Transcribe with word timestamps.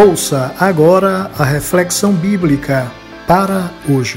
Ouça 0.00 0.54
agora 0.60 1.28
a 1.36 1.42
reflexão 1.42 2.12
bíblica 2.14 2.88
para 3.26 3.68
hoje. 3.90 4.16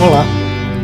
Olá, 0.00 0.24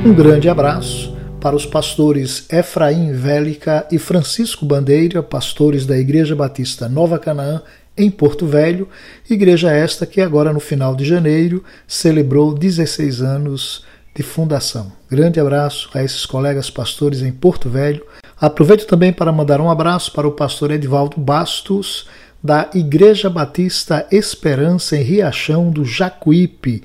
um 0.04 0.12
grande 0.12 0.48
abraço 0.48 1.17
para 1.40 1.54
os 1.54 1.64
pastores 1.64 2.45
Efraim 2.53 3.12
Vélica 3.12 3.86
e 3.89 4.00
Francisco 4.00 4.67
Bandeira, 4.67 5.22
pastores 5.22 5.86
da 5.86 5.96
Igreja 5.96 6.35
Batista 6.35 6.89
Nova 6.89 7.17
Canaã, 7.17 7.63
em 7.96 8.11
Porto 8.11 8.49
Velho, 8.49 8.89
igreja 9.31 9.71
esta 9.71 10.04
que 10.04 10.21
agora 10.21 10.53
no 10.53 10.58
final 10.58 10.96
de 10.96 11.04
janeiro 11.04 11.63
celebrou 11.86 12.53
16 12.53 13.22
anos 13.22 13.85
de 14.13 14.25
fundação. 14.25 14.90
Grande 15.08 15.39
abraço 15.39 15.89
a 15.94 16.03
esses 16.03 16.26
colegas 16.26 16.68
pastores 16.68 17.22
em 17.22 17.31
Porto 17.31 17.71
Velho 17.71 18.04
Aproveito 18.43 18.89
também 18.89 19.13
para 19.13 19.31
mandar 19.31 19.61
um 19.61 19.71
abraço 19.71 20.11
para 20.11 20.27
o 20.27 20.32
pastor 20.32 20.73
Edvaldo 20.73 21.17
Bastos, 21.17 22.09
da 22.43 22.68
Igreja 22.75 23.31
Batista 23.31 24.05
Esperança 24.11 24.96
em 24.96 25.03
Riachão 25.05 25.71
do 25.71 25.85
Jacuípe. 25.85 26.82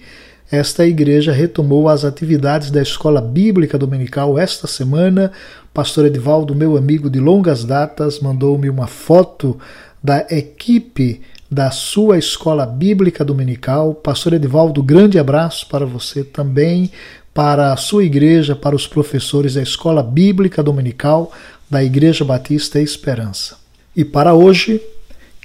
Esta 0.52 0.86
igreja 0.86 1.32
retomou 1.32 1.90
as 1.90 2.06
atividades 2.06 2.70
da 2.70 2.80
Escola 2.80 3.20
Bíblica 3.20 3.76
Dominical 3.76 4.38
esta 4.38 4.68
semana. 4.68 5.32
Pastor 5.74 6.06
Edvaldo, 6.06 6.54
meu 6.54 6.78
amigo 6.78 7.10
de 7.10 7.20
longas 7.20 7.66
datas, 7.66 8.20
mandou-me 8.20 8.70
uma 8.70 8.86
foto 8.86 9.58
da 10.04 10.28
equipe 10.30 11.22
da 11.50 11.72
sua 11.72 12.20
Escola 12.20 12.68
Bíblica 12.68 13.26
Dominical. 13.26 13.96
Pastor 13.96 14.34
Edvaldo, 14.34 14.84
grande 14.84 15.18
abraço 15.18 15.68
para 15.68 15.88
você 15.88 16.24
também 16.24 16.92
para 17.38 17.72
a 17.72 17.78
sua 17.78 18.04
igreja, 18.04 18.56
para 18.56 18.76
os 18.76 18.88
professores 18.88 19.54
da 19.54 19.62
Escola 19.62 20.02
Bíblica 20.02 20.64
Dominical 20.64 21.32
da 21.70 21.84
Igreja 21.84 22.26
Batista 22.26 22.82
Esperança. 22.82 23.58
E 23.96 24.04
para 24.04 24.34
hoje, 24.34 24.82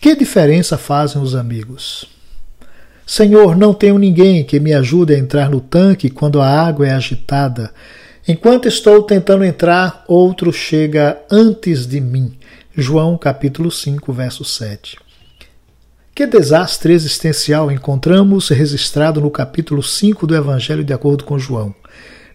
que 0.00 0.16
diferença 0.16 0.78
fazem 0.78 1.20
os 1.20 1.34
amigos? 1.34 2.06
Senhor, 3.06 3.54
não 3.54 3.74
tenho 3.74 3.98
ninguém 3.98 4.42
que 4.42 4.58
me 4.58 4.72
ajude 4.72 5.14
a 5.14 5.18
entrar 5.18 5.50
no 5.50 5.60
tanque 5.60 6.08
quando 6.08 6.40
a 6.40 6.48
água 6.48 6.88
é 6.88 6.92
agitada. 6.92 7.70
Enquanto 8.26 8.66
estou 8.66 9.02
tentando 9.02 9.44
entrar, 9.44 10.02
outro 10.08 10.50
chega 10.50 11.18
antes 11.30 11.86
de 11.86 12.00
mim. 12.00 12.38
João 12.74 13.18
capítulo 13.18 13.70
5, 13.70 14.10
verso 14.14 14.46
7. 14.46 14.96
Que 16.14 16.26
desastre 16.26 16.92
existencial 16.92 17.72
encontramos 17.72 18.50
registrado 18.50 19.18
no 19.18 19.30
capítulo 19.30 19.82
5 19.82 20.26
do 20.26 20.36
Evangelho 20.36 20.84
de 20.84 20.92
acordo 20.92 21.24
com 21.24 21.38
João. 21.38 21.74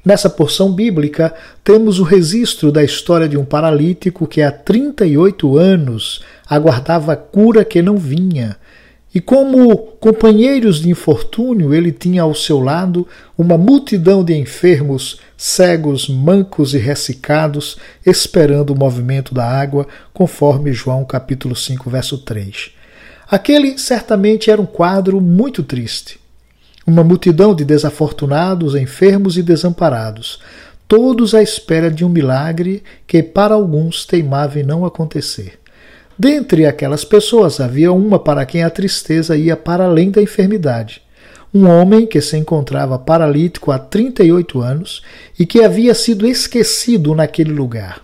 Nessa 0.04 0.32
porção 0.32 0.74
bíblica, 0.74 1.32
temos 1.64 2.00
o 2.00 2.04
registro 2.04 2.72
da 2.72 2.84
história 2.84 3.30
de 3.30 3.38
um 3.38 3.46
paralítico 3.46 4.26
que 4.26 4.42
há 4.42 4.52
38 4.52 5.60
anos 5.60 6.24
aguardava 6.50 7.16
cura 7.16 7.64
que 7.64 7.80
não 7.84 7.98
vinha. 7.98 8.58
E 9.14 9.22
como 9.22 9.78
companheiros 9.78 10.82
de 10.82 10.90
infortúnio, 10.90 11.72
ele 11.72 11.92
tinha 11.92 12.24
ao 12.24 12.34
seu 12.34 12.60
lado 12.60 13.08
uma 13.38 13.60
multidão 13.60 14.24
de 14.24 14.36
enfermos, 14.36 15.20
cegos, 15.38 16.10
mancos 16.10 16.74
e 16.74 16.80
ressecados, 16.80 17.78
esperando 18.04 18.72
o 18.72 18.76
movimento 18.76 19.36
da 19.36 19.46
água, 19.46 19.86
conforme 20.12 20.74
João 20.74 21.06
capítulo 21.06 21.56
5, 21.56 21.88
verso 21.92 22.18
3. 22.18 22.77
Aquele 23.30 23.78
certamente 23.78 24.50
era 24.50 24.62
um 24.62 24.66
quadro 24.66 25.20
muito 25.20 25.64
triste 25.64 26.20
uma 26.88 27.04
multidão 27.04 27.54
de 27.54 27.66
desafortunados, 27.66 28.74
enfermos 28.74 29.38
e 29.38 29.44
desamparados, 29.44 30.40
todos 30.88 31.36
à 31.36 31.44
espera 31.44 31.92
de 31.92 32.06
um 32.06 32.10
milagre 32.10 32.82
que 33.06 33.22
para 33.22 33.54
alguns 33.54 34.06
teimava 34.06 34.58
em 34.58 34.64
não 34.64 34.86
acontecer. 34.86 35.60
Dentre 36.18 36.66
aquelas 36.66 37.04
pessoas 37.04 37.60
havia 37.60 37.92
uma 37.92 38.18
para 38.18 38.46
quem 38.46 38.64
a 38.64 38.70
tristeza 38.70 39.36
ia 39.36 39.58
para 39.58 39.84
além 39.84 40.10
da 40.10 40.22
enfermidade. 40.22 41.02
Um 41.54 41.68
homem 41.68 42.08
que 42.08 42.22
se 42.22 42.38
encontrava 42.38 42.98
paralítico 42.98 43.70
há 43.72 43.78
38 43.78 44.62
anos 44.62 45.04
e 45.38 45.46
que 45.46 45.64
havia 45.64 45.94
sido 45.94 46.26
esquecido 46.26 47.14
naquele 47.14 47.52
lugar. 47.52 48.02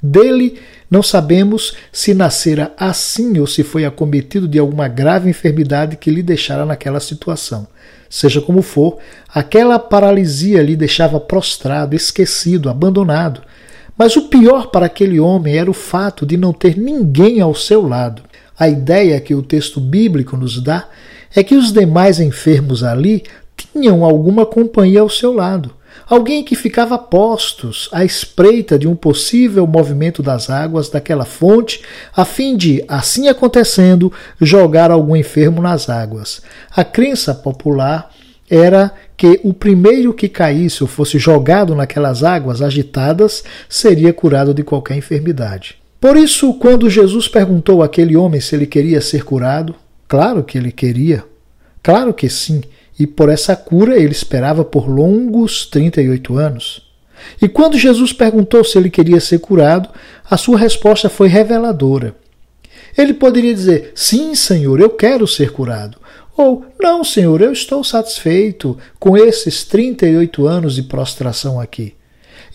Dele 0.00 0.60
não 0.90 1.02
sabemos 1.02 1.76
se 1.92 2.14
nascera 2.14 2.72
assim 2.78 3.38
ou 3.38 3.46
se 3.46 3.62
foi 3.62 3.84
acometido 3.84 4.46
de 4.46 4.58
alguma 4.58 4.86
grave 4.86 5.28
enfermidade 5.28 5.96
que 5.96 6.10
lhe 6.10 6.22
deixara 6.22 6.64
naquela 6.64 7.00
situação. 7.00 7.66
Seja 8.08 8.40
como 8.40 8.62
for, 8.62 8.98
aquela 9.28 9.78
paralisia 9.78 10.62
lhe 10.62 10.76
deixava 10.76 11.18
prostrado, 11.18 11.96
esquecido, 11.96 12.70
abandonado. 12.70 13.42
Mas 13.98 14.14
o 14.14 14.28
pior 14.28 14.68
para 14.68 14.86
aquele 14.86 15.18
homem 15.18 15.56
era 15.56 15.70
o 15.70 15.74
fato 15.74 16.24
de 16.24 16.36
não 16.36 16.52
ter 16.52 16.78
ninguém 16.78 17.40
ao 17.40 17.54
seu 17.54 17.86
lado. 17.86 18.22
A 18.56 18.68
ideia 18.68 19.20
que 19.20 19.34
o 19.34 19.42
texto 19.42 19.80
bíblico 19.80 20.36
nos 20.36 20.62
dá 20.62 20.88
é 21.34 21.42
que 21.42 21.56
os 21.56 21.72
demais 21.72 22.20
enfermos 22.20 22.84
ali 22.84 23.24
tinham 23.56 24.04
alguma 24.04 24.46
companhia 24.46 25.00
ao 25.00 25.08
seu 25.10 25.32
lado 25.32 25.74
alguém 26.08 26.44
que 26.44 26.54
ficava 26.54 26.96
postos 26.96 27.88
à 27.92 28.04
espreita 28.04 28.78
de 28.78 28.86
um 28.86 28.94
possível 28.94 29.66
movimento 29.66 30.22
das 30.22 30.48
águas 30.48 30.88
daquela 30.88 31.24
fonte, 31.24 31.82
a 32.14 32.24
fim 32.24 32.56
de, 32.56 32.84
assim 32.86 33.28
acontecendo, 33.28 34.12
jogar 34.40 34.90
algum 34.90 35.16
enfermo 35.16 35.60
nas 35.60 35.90
águas. 35.90 36.40
A 36.74 36.84
crença 36.84 37.34
popular 37.34 38.10
era 38.48 38.92
que 39.16 39.40
o 39.42 39.52
primeiro 39.52 40.14
que 40.14 40.28
caísse 40.28 40.82
ou 40.82 40.88
fosse 40.88 41.18
jogado 41.18 41.74
naquelas 41.74 42.22
águas 42.22 42.62
agitadas 42.62 43.42
seria 43.68 44.12
curado 44.12 44.54
de 44.54 44.62
qualquer 44.62 44.96
enfermidade. 44.96 45.76
Por 46.00 46.16
isso, 46.16 46.54
quando 46.54 46.88
Jesus 46.88 47.26
perguntou 47.26 47.82
àquele 47.82 48.16
homem 48.16 48.40
se 48.40 48.54
ele 48.54 48.66
queria 48.66 49.00
ser 49.00 49.24
curado, 49.24 49.74
claro 50.06 50.44
que 50.44 50.56
ele 50.56 50.70
queria, 50.70 51.24
claro 51.82 52.14
que 52.14 52.28
sim, 52.28 52.62
e 52.98 53.06
por 53.06 53.28
essa 53.28 53.54
cura 53.54 53.96
ele 53.96 54.12
esperava 54.12 54.64
por 54.64 54.88
longos 54.88 55.66
38 55.66 56.36
anos. 56.38 56.86
E 57.40 57.48
quando 57.48 57.78
Jesus 57.78 58.12
perguntou 58.12 58.62
se 58.64 58.78
ele 58.78 58.90
queria 58.90 59.20
ser 59.20 59.38
curado, 59.38 59.88
a 60.28 60.36
sua 60.36 60.58
resposta 60.58 61.08
foi 61.08 61.28
reveladora. 61.28 62.14
Ele 62.96 63.14
poderia 63.14 63.54
dizer: 63.54 63.92
Sim, 63.94 64.34
Senhor, 64.34 64.80
eu 64.80 64.90
quero 64.90 65.26
ser 65.26 65.52
curado. 65.52 65.98
Ou, 66.36 66.66
Não, 66.80 67.02
Senhor, 67.02 67.40
eu 67.40 67.52
estou 67.52 67.82
satisfeito 67.82 68.76
com 68.98 69.16
esses 69.16 69.64
38 69.64 70.46
anos 70.46 70.74
de 70.74 70.82
prostração 70.82 71.60
aqui. 71.60 71.94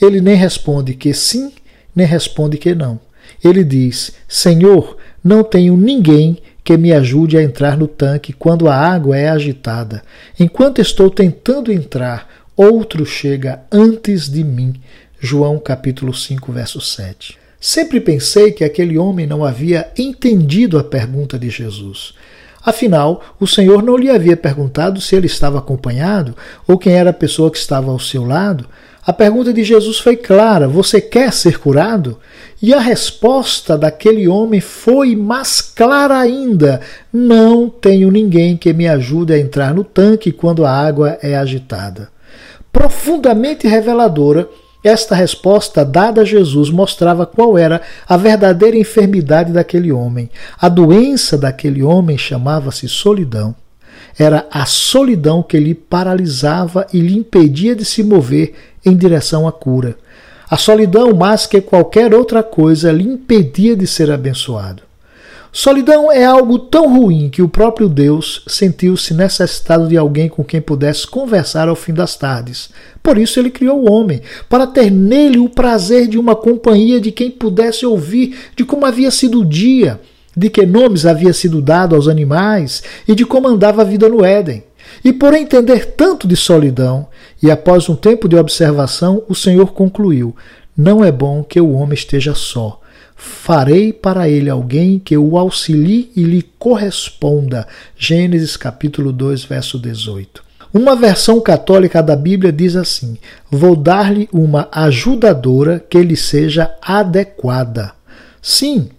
Ele 0.01 0.21
nem 0.21 0.35
responde 0.35 0.93
que 0.93 1.13
sim, 1.13 1.51
nem 1.95 2.05
responde 2.05 2.57
que 2.57 2.73
não. 2.73 2.99
Ele 3.43 3.63
diz: 3.63 4.13
Senhor, 4.27 4.97
não 5.23 5.43
tenho 5.43 5.75
ninguém 5.77 6.37
que 6.63 6.77
me 6.77 6.93
ajude 6.93 7.37
a 7.37 7.43
entrar 7.43 7.77
no 7.77 7.87
tanque 7.87 8.33
quando 8.33 8.67
a 8.67 8.75
água 8.75 9.17
é 9.17 9.29
agitada. 9.29 10.03
Enquanto 10.39 10.79
estou 10.79 11.09
tentando 11.09 11.71
entrar, 11.71 12.27
outro 12.55 13.05
chega 13.05 13.61
antes 13.71 14.29
de 14.29 14.43
mim. 14.43 14.75
João 15.19 15.59
capítulo 15.59 16.13
5, 16.13 16.51
verso 16.51 16.81
7. 16.81 17.37
Sempre 17.59 17.99
pensei 17.99 18.51
que 18.51 18.63
aquele 18.63 18.97
homem 18.97 19.27
não 19.27 19.45
havia 19.45 19.91
entendido 19.97 20.79
a 20.79 20.83
pergunta 20.83 21.37
de 21.37 21.49
Jesus. 21.49 22.13
Afinal, 22.63 23.23
o 23.39 23.47
Senhor 23.47 23.81
não 23.81 23.97
lhe 23.97 24.09
havia 24.09 24.37
perguntado 24.37 25.01
se 25.01 25.15
ele 25.15 25.25
estava 25.25 25.59
acompanhado 25.59 26.35
ou 26.67 26.77
quem 26.77 26.93
era 26.93 27.09
a 27.09 27.13
pessoa 27.13 27.51
que 27.51 27.57
estava 27.57 27.91
ao 27.91 27.99
seu 27.99 28.23
lado. 28.23 28.67
A 29.03 29.11
pergunta 29.11 29.51
de 29.51 29.63
Jesus 29.63 29.97
foi 29.97 30.15
clara: 30.15 30.67
Você 30.67 31.01
quer 31.01 31.33
ser 31.33 31.57
curado? 31.57 32.19
E 32.61 32.73
a 32.73 32.79
resposta 32.79 33.75
daquele 33.75 34.27
homem 34.27 34.61
foi 34.61 35.15
mais 35.15 35.59
clara 35.59 36.19
ainda: 36.19 36.81
Não 37.11 37.67
tenho 37.67 38.11
ninguém 38.11 38.55
que 38.55 38.71
me 38.71 38.87
ajude 38.87 39.33
a 39.33 39.39
entrar 39.39 39.73
no 39.73 39.83
tanque 39.83 40.31
quando 40.31 40.65
a 40.65 40.71
água 40.71 41.17
é 41.21 41.35
agitada. 41.35 42.09
Profundamente 42.71 43.67
reveladora, 43.67 44.47
esta 44.83 45.15
resposta 45.15 45.83
dada 45.83 46.21
a 46.21 46.25
Jesus 46.25 46.69
mostrava 46.69 47.25
qual 47.25 47.57
era 47.57 47.81
a 48.07 48.17
verdadeira 48.17 48.77
enfermidade 48.77 49.51
daquele 49.51 49.91
homem. 49.91 50.29
A 50.59 50.69
doença 50.69 51.37
daquele 51.37 51.81
homem 51.83 52.17
chamava-se 52.17 52.87
solidão. 52.87 53.55
Era 54.17 54.47
a 54.51 54.65
solidão 54.65 55.41
que 55.41 55.57
lhe 55.57 55.73
paralisava 55.73 56.85
e 56.93 56.99
lhe 56.99 57.17
impedia 57.17 57.75
de 57.75 57.85
se 57.85 58.03
mover 58.03 58.53
em 58.85 58.95
direção 58.95 59.47
à 59.47 59.51
cura. 59.51 59.95
A 60.49 60.57
solidão, 60.57 61.13
mais 61.13 61.45
que 61.45 61.61
qualquer 61.61 62.13
outra 62.13 62.43
coisa, 62.43 62.91
lhe 62.91 63.03
impedia 63.03 63.75
de 63.75 63.87
ser 63.87 64.11
abençoado. 64.11 64.83
Solidão 65.53 66.09
é 66.09 66.23
algo 66.23 66.57
tão 66.57 66.93
ruim 66.93 67.29
que 67.29 67.41
o 67.41 67.49
próprio 67.49 67.89
Deus 67.89 68.41
sentiu-se 68.47 69.13
necessitado 69.13 69.85
de 69.85 69.97
alguém 69.97 70.29
com 70.29 70.45
quem 70.45 70.61
pudesse 70.61 71.05
conversar 71.05 71.67
ao 71.67 71.75
fim 71.75 71.93
das 71.93 72.15
tardes. 72.15 72.69
Por 73.03 73.17
isso 73.17 73.37
ele 73.37 73.49
criou 73.49 73.81
o 73.81 73.91
homem, 73.91 74.21
para 74.47 74.65
ter 74.65 74.89
nele 74.89 75.39
o 75.39 75.49
prazer 75.49 76.07
de 76.07 76.17
uma 76.17 76.37
companhia 76.37 77.01
de 77.01 77.11
quem 77.11 77.29
pudesse 77.29 77.85
ouvir 77.85 78.33
de 78.55 78.63
como 78.63 78.85
havia 78.85 79.11
sido 79.11 79.41
o 79.41 79.45
dia, 79.45 79.99
de 80.35 80.49
que 80.49 80.65
nomes 80.65 81.05
havia 81.05 81.33
sido 81.33 81.61
dado 81.61 81.95
aos 81.95 82.07
animais 82.07 82.83
e 83.07 83.15
de 83.15 83.25
como 83.25 83.47
andava 83.47 83.81
a 83.81 83.85
vida 83.85 84.07
no 84.07 84.23
Éden. 84.23 84.63
E 85.03 85.13
por 85.13 85.33
entender 85.33 85.93
tanto 85.95 86.27
de 86.27 86.35
solidão, 86.35 87.07
e 87.41 87.49
após 87.49 87.87
um 87.89 87.95
tempo 87.95 88.27
de 88.27 88.35
observação, 88.35 89.23
o 89.27 89.35
Senhor 89.35 89.73
concluiu: 89.73 90.35
Não 90.75 91.03
é 91.03 91.11
bom 91.11 91.43
que 91.43 91.61
o 91.61 91.71
homem 91.71 91.93
esteja 91.93 92.35
só 92.35 92.81
farei 93.21 93.93
para 93.93 94.27
ele 94.27 94.49
alguém 94.49 94.97
que 94.97 95.15
o 95.15 95.37
auxilie 95.37 96.11
e 96.15 96.23
lhe 96.23 96.41
corresponda. 96.41 97.67
Gênesis 97.95 98.57
capítulo 98.57 99.13
2, 99.13 99.43
verso 99.43 99.77
18. 99.77 100.43
Uma 100.73 100.95
versão 100.95 101.39
católica 101.39 102.01
da 102.01 102.15
Bíblia 102.15 102.51
diz 102.51 102.75
assim: 102.75 103.17
Vou 103.49 103.75
dar-lhe 103.75 104.27
uma 104.33 104.67
ajudadora 104.71 105.79
que 105.79 106.01
lhe 106.01 106.17
seja 106.17 106.73
adequada. 106.81 107.93
Sim, 108.41 108.89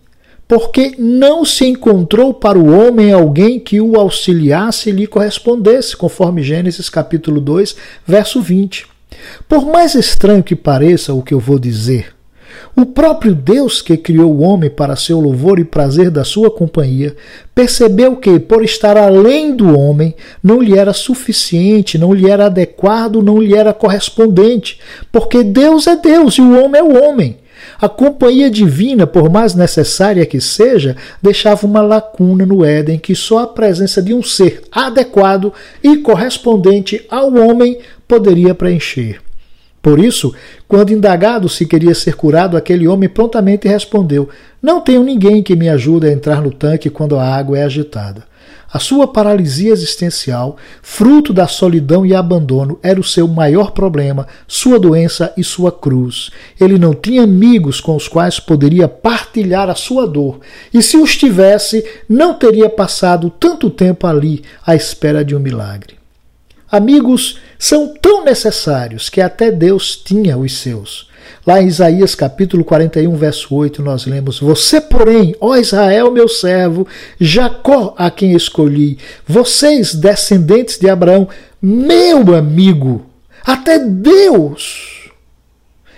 porque 0.53 0.93
não 0.99 1.47
se 1.47 1.65
encontrou 1.65 2.35
para 2.35 2.59
o 2.59 2.71
homem 2.79 3.11
alguém 3.11 3.59
que 3.59 3.81
o 3.81 3.99
auxiliasse 3.99 4.91
e 4.91 4.93
lhe 4.93 5.07
correspondesse, 5.07 5.97
conforme 5.97 6.43
Gênesis 6.43 6.91
capítulo 6.91 7.41
2, 7.41 7.75
verso 8.07 8.39
20. 8.43 8.87
Por 9.49 9.65
mais 9.65 9.95
estranho 9.95 10.43
que 10.43 10.55
pareça 10.55 11.15
o 11.15 11.23
que 11.23 11.33
eu 11.33 11.41
vou 11.41 11.59
dizer, 11.59 12.15
o 12.77 12.85
próprio 12.85 13.35
Deus 13.35 13.81
que 13.81 13.97
criou 13.97 14.31
o 14.31 14.43
homem 14.43 14.69
para 14.69 14.95
seu 14.95 15.19
louvor 15.19 15.59
e 15.59 15.65
prazer 15.65 16.11
da 16.11 16.23
sua 16.23 16.51
companhia, 16.51 17.17
percebeu 17.55 18.17
que, 18.17 18.39
por 18.39 18.63
estar 18.63 18.99
além 18.99 19.57
do 19.57 19.75
homem, 19.75 20.15
não 20.43 20.61
lhe 20.61 20.77
era 20.77 20.93
suficiente, 20.93 21.97
não 21.97 22.13
lhe 22.13 22.29
era 22.29 22.45
adequado, 22.45 23.23
não 23.23 23.41
lhe 23.41 23.55
era 23.55 23.73
correspondente, 23.73 24.79
porque 25.11 25.43
Deus 25.43 25.87
é 25.87 25.97
Deus 25.97 26.37
e 26.37 26.43
o 26.43 26.63
homem 26.63 26.79
é 26.79 26.85
o 26.85 27.03
homem. 27.03 27.39
A 27.83 27.89
companhia 27.89 28.49
divina, 28.49 29.09
por 29.09 29.29
mais 29.29 29.57
necessária 29.57 30.25
que 30.25 30.41
seja, 30.41 30.97
deixava 31.21 31.67
uma 31.67 31.83
lacuna 31.83 32.47
no 32.47 32.65
Éden 32.65 32.97
que 32.97 33.13
só 33.13 33.41
a 33.41 33.47
presença 33.49 34.01
de 34.01 34.15
um 34.15 34.23
ser 34.23 34.63
adequado 34.71 35.53
e 35.83 35.97
correspondente 35.97 37.05
ao 37.11 37.35
homem 37.35 37.81
poderia 38.07 38.55
preencher. 38.55 39.21
Por 39.83 39.99
isso, 39.99 40.33
quando 40.69 40.93
indagado 40.93 41.49
se 41.49 41.67
queria 41.67 41.93
ser 41.93 42.15
curado, 42.15 42.57
aquele 42.57 42.87
homem 42.87 43.09
prontamente 43.09 43.67
respondeu: 43.67 44.29
Não 44.63 44.81
tenho 44.81 45.03
ninguém 45.03 45.43
que 45.43 45.57
me 45.57 45.69
ajude 45.69 46.07
a 46.07 46.13
entrar 46.13 46.41
no 46.41 46.53
tanque 46.53 46.89
quando 46.89 47.19
a 47.19 47.27
água 47.27 47.59
é 47.59 47.65
agitada. 47.65 48.23
A 48.73 48.79
sua 48.79 49.07
paralisia 49.07 49.71
existencial, 49.71 50.57
fruto 50.81 51.31
da 51.31 51.47
solidão 51.47 52.07
e 52.07 52.15
abandono, 52.15 52.79
era 52.83 52.99
o 52.99 53.05
seu 53.05 53.29
maior 53.29 53.73
problema, 53.73 54.27
sua 54.49 54.79
doença 54.79 55.31
e 55.37 55.45
sua 55.45 55.71
cruz. 55.71 56.31
Ele 56.59 56.79
não 56.79 56.95
tinha 56.95 57.25
amigos 57.25 57.83
com 57.83 57.95
os 57.95 58.09
quais 58.09 58.41
poderia 58.41 58.89
partilhar 58.89 59.69
a 59.69 59.75
sua 59.75 60.07
dor, 60.07 60.41
e 60.73 60.81
se 60.81 60.97
os 60.97 61.15
tivesse, 61.15 61.85
não 62.09 62.33
teria 62.33 62.71
passado 62.71 63.29
tanto 63.29 63.69
tempo 63.69 64.07
ali 64.07 64.43
à 64.67 64.75
espera 64.75 65.23
de 65.23 65.37
um 65.37 65.41
milagre. 65.41 65.97
Amigos 66.71 67.39
são 67.59 67.93
tão 68.01 68.25
necessários 68.25 69.11
que 69.11 69.21
até 69.21 69.51
Deus 69.51 69.95
tinha 69.95 70.39
os 70.39 70.57
seus. 70.59 71.12
Lá 71.45 71.61
em 71.61 71.67
Isaías 71.67 72.15
capítulo 72.15 72.65
41, 72.65 73.17
verso 73.17 73.53
8, 73.53 73.83
nós 73.83 74.07
lemos: 74.07 74.39
Você, 74.39 74.81
porém, 74.81 75.35
ó 75.41 75.57
Israel, 75.57 76.13
meu 76.13 76.29
servo, 76.29 76.87
Jacó, 77.19 77.95
a 77.99 78.11
quem 78.13 78.33
escolhi, 78.33 78.97
vocês, 79.27 79.93
descendentes 79.93 80.79
de 80.79 80.89
Abraão, 80.89 81.29
meu 81.61 82.35
amigo, 82.37 83.07
até 83.45 83.77
Deus, 83.77 85.11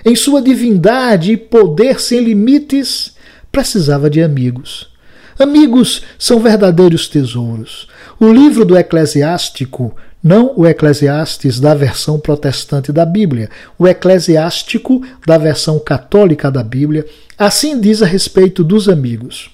em 0.02 0.16
sua 0.16 0.40
divindade 0.40 1.32
e 1.32 1.36
poder 1.36 2.00
sem 2.00 2.20
limites, 2.20 3.14
precisava 3.52 4.08
de 4.08 4.22
amigos. 4.22 4.94
Amigos 5.38 6.02
são 6.18 6.40
verdadeiros 6.40 7.06
tesouros. 7.08 7.88
O 8.24 8.32
livro 8.32 8.64
do 8.64 8.74
Eclesiástico 8.74 9.94
não 10.22 10.54
o 10.56 10.66
Eclesiastes 10.66 11.60
da 11.60 11.74
versão 11.74 12.18
protestante 12.18 12.90
da 12.90 13.04
Bíblia, 13.04 13.50
o 13.78 13.86
Eclesiástico 13.86 15.02
da 15.26 15.36
versão 15.36 15.78
católica 15.78 16.50
da 16.50 16.62
Bíblia, 16.62 17.04
assim 17.36 17.78
diz 17.78 18.00
a 18.00 18.06
respeito 18.06 18.64
dos 18.64 18.88
amigos. 18.88 19.50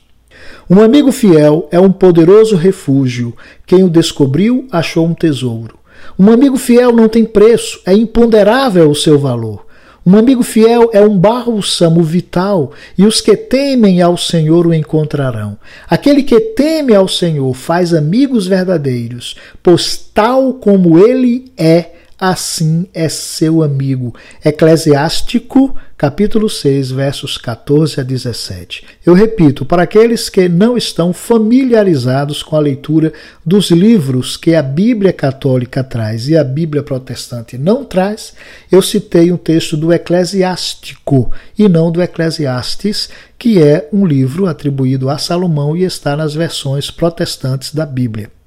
Um 0.70 0.81
amigo 0.81 1.11
fiel 1.11 1.69
é 1.72 1.81
um 1.81 1.90
poderoso 1.90 2.55
refúgio. 2.55 3.37
Quem 3.67 3.82
o 3.82 3.90
descobriu 3.90 4.69
achou 4.70 5.05
um 5.05 5.14
tesouro. 5.14 5.76
Um 6.17 6.31
amigo 6.31 6.56
fiel 6.56 6.93
não 6.93 7.08
tem 7.08 7.25
preço, 7.25 7.81
é 7.84 7.93
imponderável 7.93 8.88
o 8.88 8.94
seu 8.94 9.19
valor. 9.19 9.67
Um 10.05 10.17
amigo 10.17 10.43
fiel 10.43 10.88
é 10.94 11.00
um 11.02 11.19
bálsamo 11.19 12.02
vital, 12.02 12.73
e 12.97 13.05
os 13.05 13.20
que 13.20 13.37
temem 13.37 14.00
ao 14.00 14.17
Senhor 14.17 14.67
o 14.67 14.73
encontrarão. 14.73 15.58
Aquele 15.88 16.23
que 16.23 16.41
teme 16.41 16.94
ao 16.94 17.06
Senhor 17.06 17.52
faz 17.55 17.93
amigos 17.93 18.47
verdadeiros, 18.47 19.37
pois 19.62 19.97
tal 20.14 20.55
como 20.55 20.99
ele 20.99 21.52
é, 21.56 21.91
assim 22.19 22.87
é 22.94 23.08
seu 23.08 23.62
amigo. 23.62 24.14
Eclesiástico, 24.44 25.75
capítulo 26.00 26.49
6, 26.49 26.93
versos 26.93 27.37
14 27.37 28.00
a 28.00 28.02
17. 28.02 28.87
Eu 29.05 29.12
repito, 29.12 29.67
para 29.67 29.82
aqueles 29.82 30.31
que 30.31 30.49
não 30.49 30.75
estão 30.75 31.12
familiarizados 31.12 32.43
com 32.43 32.56
a 32.56 32.58
leitura 32.58 33.12
dos 33.44 33.70
livros 33.70 34.35
que 34.35 34.55
a 34.55 34.62
Bíblia 34.62 35.12
católica 35.12 35.85
traz 35.85 36.26
e 36.26 36.38
a 36.38 36.43
Bíblia 36.43 36.82
protestante 36.82 37.58
não 37.58 37.85
traz, 37.85 38.32
eu 38.73 38.81
citei 38.81 39.31
um 39.31 39.37
texto 39.37 39.76
do 39.76 39.93
Eclesiástico 39.93 41.31
e 41.58 41.69
não 41.69 41.93
do 41.93 42.00
Eclesiastes, 42.00 43.11
que 43.38 43.62
é 43.62 43.87
um 43.93 44.06
livro 44.06 44.46
atribuído 44.46 45.11
a 45.11 45.19
Salomão 45.19 45.76
e 45.76 45.85
está 45.85 46.17
nas 46.17 46.32
versões 46.32 46.91
protestantes 46.91 47.75
da 47.75 47.85
Bíblia. 47.85 48.39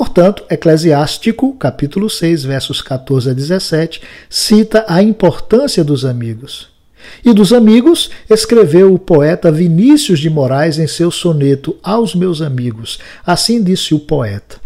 Portanto, 0.00 0.44
Eclesiástico, 0.48 1.52
capítulo 1.56 2.08
6, 2.08 2.44
versos 2.44 2.80
14 2.80 3.28
a 3.28 3.32
17, 3.34 4.00
cita 4.30 4.82
a 4.88 5.02
importância 5.02 5.84
dos 5.84 6.06
amigos. 6.06 6.70
E 7.22 7.34
dos 7.34 7.52
amigos 7.52 8.08
escreveu 8.30 8.94
o 8.94 8.98
poeta 8.98 9.52
Vinícius 9.52 10.18
de 10.18 10.30
Moraes 10.30 10.78
em 10.78 10.86
seu 10.86 11.10
soneto 11.10 11.76
Aos 11.82 12.14
Meus 12.14 12.40
Amigos. 12.40 12.98
Assim 13.26 13.62
disse 13.62 13.94
o 13.94 14.00
poeta: 14.00 14.56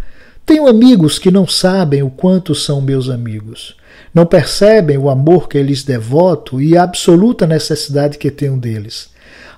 Tenho 0.47 0.69
amigos 0.69 1.19
que 1.19 1.33
não 1.33 1.49
sabem 1.49 2.05
o 2.05 2.11
quanto 2.11 2.55
são 2.55 2.81
meus 2.81 3.11
amigos. 3.11 3.75
Não 4.15 4.25
percebem 4.25 4.97
o 4.99 5.11
amor 5.11 5.49
que 5.49 5.61
lhes 5.61 5.83
devoto 5.83 6.63
e 6.63 6.77
a 6.77 6.85
absoluta 6.85 7.45
necessidade 7.45 8.19
que 8.19 8.31
tenho 8.31 8.57
deles. 8.57 9.09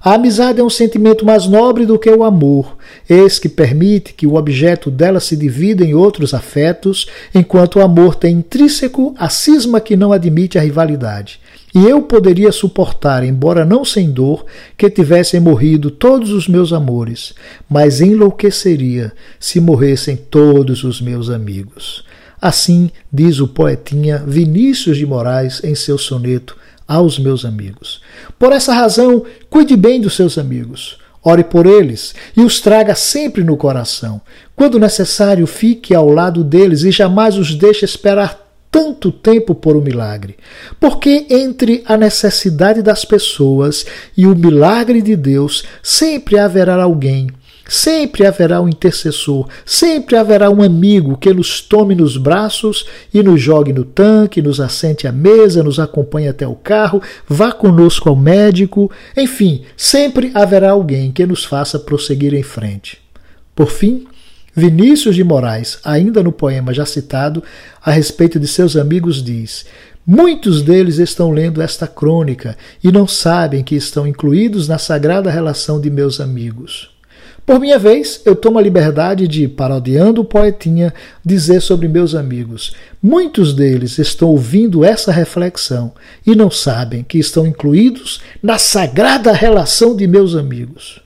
A 0.02 0.14
amizade 0.14 0.58
é 0.58 0.64
um 0.64 0.70
sentimento 0.70 1.26
mais 1.26 1.46
nobre 1.46 1.84
do 1.84 1.98
que 1.98 2.08
o 2.08 2.24
amor, 2.24 2.75
eis 3.08 3.38
que 3.38 3.48
permite 3.48 4.12
que 4.12 4.26
o 4.26 4.34
objeto 4.34 4.90
dela 4.90 5.20
se 5.20 5.36
divida 5.36 5.84
em 5.84 5.94
outros 5.94 6.34
afetos, 6.34 7.06
enquanto 7.34 7.76
o 7.76 7.82
amor 7.82 8.14
tem 8.14 8.36
intrínseco 8.36 9.14
a 9.18 9.28
cisma 9.28 9.80
que 9.80 9.96
não 9.96 10.12
admite 10.12 10.58
a 10.58 10.62
rivalidade. 10.62 11.40
E 11.74 11.84
eu 11.84 12.00
poderia 12.02 12.50
suportar, 12.52 13.22
embora 13.22 13.64
não 13.64 13.84
sem 13.84 14.10
dor, 14.10 14.46
que 14.78 14.88
tivessem 14.88 15.40
morrido 15.40 15.90
todos 15.90 16.30
os 16.30 16.48
meus 16.48 16.72
amores, 16.72 17.34
mas 17.68 18.00
enlouqueceria 18.00 19.12
se 19.38 19.60
morressem 19.60 20.16
todos 20.16 20.84
os 20.84 21.00
meus 21.02 21.28
amigos. 21.28 22.02
Assim 22.40 22.90
diz 23.12 23.40
o 23.40 23.48
poetinha 23.48 24.24
Vinícius 24.26 24.96
de 24.96 25.04
Moraes 25.04 25.62
em 25.64 25.74
seu 25.74 25.98
soneto 25.98 26.56
aos 26.86 27.18
meus 27.18 27.44
amigos. 27.44 28.00
Por 28.38 28.52
essa 28.52 28.72
razão, 28.72 29.24
cuide 29.50 29.76
bem 29.76 30.00
dos 30.00 30.14
seus 30.14 30.38
amigos. 30.38 30.98
Ore 31.28 31.42
por 31.42 31.66
eles 31.66 32.14
e 32.36 32.40
os 32.40 32.60
traga 32.60 32.94
sempre 32.94 33.42
no 33.42 33.56
coração. 33.56 34.20
Quando 34.54 34.78
necessário, 34.78 35.44
fique 35.44 35.92
ao 35.92 36.08
lado 36.08 36.44
deles 36.44 36.84
e 36.84 36.92
jamais 36.92 37.36
os 37.36 37.52
deixe 37.52 37.84
esperar 37.84 38.46
tanto 38.70 39.10
tempo 39.10 39.52
por 39.52 39.74
um 39.74 39.80
milagre. 39.80 40.36
Porque 40.78 41.26
entre 41.28 41.82
a 41.84 41.96
necessidade 41.96 42.80
das 42.80 43.04
pessoas 43.04 43.84
e 44.16 44.24
o 44.24 44.36
milagre 44.36 45.02
de 45.02 45.16
Deus 45.16 45.64
sempre 45.82 46.38
haverá 46.38 46.80
alguém 46.80 47.26
Sempre 47.68 48.24
haverá 48.24 48.60
um 48.60 48.68
intercessor, 48.68 49.48
sempre 49.64 50.16
haverá 50.16 50.48
um 50.50 50.62
amigo 50.62 51.16
que 51.16 51.34
nos 51.34 51.60
tome 51.60 51.96
nos 51.96 52.16
braços 52.16 52.86
e 53.12 53.22
nos 53.24 53.40
jogue 53.40 53.72
no 53.72 53.84
tanque, 53.84 54.40
nos 54.40 54.60
assente 54.60 55.06
à 55.08 55.12
mesa, 55.12 55.64
nos 55.64 55.80
acompanhe 55.80 56.28
até 56.28 56.46
o 56.46 56.54
carro, 56.54 57.02
vá 57.28 57.50
conosco 57.50 58.08
ao 58.08 58.14
médico, 58.14 58.90
enfim, 59.16 59.62
sempre 59.76 60.30
haverá 60.32 60.70
alguém 60.70 61.10
que 61.10 61.26
nos 61.26 61.44
faça 61.44 61.78
prosseguir 61.78 62.34
em 62.34 62.42
frente. 62.42 62.98
Por 63.54 63.68
fim, 63.68 64.06
Vinícius 64.54 65.16
de 65.16 65.24
Moraes, 65.24 65.78
ainda 65.84 66.22
no 66.22 66.30
poema 66.30 66.72
já 66.72 66.86
citado, 66.86 67.42
a 67.84 67.90
respeito 67.90 68.38
de 68.38 68.46
seus 68.46 68.76
amigos, 68.76 69.22
diz: 69.22 69.66
Muitos 70.06 70.62
deles 70.62 70.98
estão 70.98 71.32
lendo 71.32 71.60
esta 71.60 71.86
crônica 71.86 72.56
e 72.82 72.92
não 72.92 73.08
sabem 73.08 73.64
que 73.64 73.74
estão 73.74 74.06
incluídos 74.06 74.68
na 74.68 74.78
sagrada 74.78 75.30
relação 75.30 75.80
de 75.80 75.90
meus 75.90 76.20
amigos. 76.20 76.95
Por 77.46 77.60
minha 77.60 77.78
vez, 77.78 78.20
eu 78.24 78.34
tomo 78.34 78.58
a 78.58 78.62
liberdade 78.62 79.28
de, 79.28 79.46
parodiando 79.46 80.20
o 80.20 80.24
poetinha, 80.24 80.92
dizer 81.24 81.62
sobre 81.62 81.86
meus 81.86 82.12
amigos: 82.12 82.74
muitos 83.00 83.54
deles 83.54 83.98
estão 83.98 84.30
ouvindo 84.30 84.84
essa 84.84 85.12
reflexão 85.12 85.92
e 86.26 86.34
não 86.34 86.50
sabem 86.50 87.04
que 87.04 87.18
estão 87.18 87.46
incluídos 87.46 88.20
na 88.42 88.58
sagrada 88.58 89.32
relação 89.32 89.94
de 89.94 90.08
meus 90.08 90.34
amigos. 90.34 91.00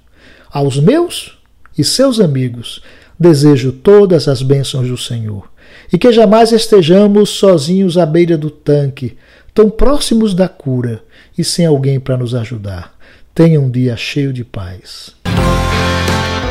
Aos 0.51 0.81
meus 0.81 1.39
e 1.77 1.85
seus 1.85 2.19
amigos, 2.19 2.83
desejo 3.19 3.71
todas 3.71 4.27
as 4.27 4.41
bênçãos 4.41 4.89
do 4.89 4.97
Senhor 4.97 5.47
e 5.93 5.99
que 5.99 6.11
jamais 6.11 6.53
estejamos 6.53 7.29
sozinhos 7.29 7.99
à 7.99 8.07
beira 8.07 8.39
do 8.39 8.51
tanque, 8.51 9.19
tão 9.53 9.69
próximos 9.69 10.33
da 10.33 10.49
cura 10.49 11.03
e 11.37 11.45
sem 11.45 11.67
alguém 11.67 12.01
para 12.01 12.17
nos 12.17 12.35
ajudar. 12.35 12.95
Tenha 13.35 13.61
um 13.61 13.71
dia 13.71 13.95
cheio 13.95 14.33
de 14.33 14.43
paz. 14.43 15.15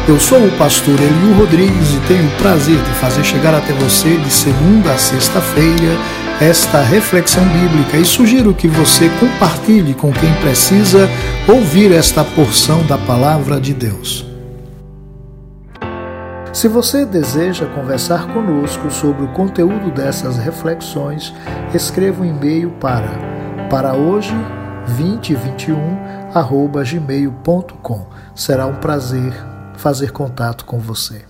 Eu 0.09 0.19
sou 0.19 0.43
o 0.43 0.57
pastor 0.57 0.99
Eliu 0.99 1.37
Rodrigues 1.37 1.93
e 1.93 2.07
tenho 2.07 2.27
o 2.27 2.37
prazer 2.37 2.81
de 2.81 2.89
fazer 2.95 3.23
chegar 3.23 3.53
até 3.53 3.71
você 3.73 4.17
de 4.17 4.31
segunda 4.31 4.91
a 4.91 4.97
sexta-feira 4.97 5.93
esta 6.41 6.81
reflexão 6.81 7.43
bíblica 7.43 7.95
e 7.95 8.03
sugiro 8.03 8.51
que 8.55 8.67
você 8.67 9.07
compartilhe 9.19 9.93
com 9.93 10.11
quem 10.11 10.33
precisa 10.41 11.07
ouvir 11.47 11.91
esta 11.91 12.23
porção 12.23 12.83
da 12.87 12.97
palavra 12.97 13.61
de 13.61 13.71
Deus. 13.71 14.25
Se 16.53 16.67
você 16.67 17.05
deseja 17.05 17.67
conversar 17.67 18.33
conosco 18.33 18.89
sobre 18.89 19.25
o 19.25 19.31
conteúdo 19.33 19.91
dessas 19.91 20.37
reflexões, 20.37 21.31
escreva 21.71 22.23
um 22.23 22.25
e-mail 22.25 22.71
para 22.79 23.11
para 23.69 23.93
hoje 23.93 24.33
2021 24.87 25.99
gmail.com. 26.83 28.07
Será 28.33 28.65
um 28.65 28.77
prazer 28.77 29.58
fazer 29.79 30.11
contato 30.11 30.65
com 30.65 30.77
você. 30.77 31.28